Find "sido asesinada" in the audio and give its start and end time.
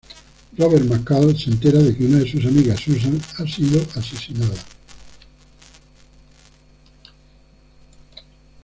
3.47-4.57